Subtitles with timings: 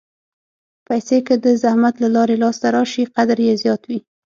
[0.87, 3.99] پېسې که د زحمت له لارې لاسته راشي، قدر یې زیات وي.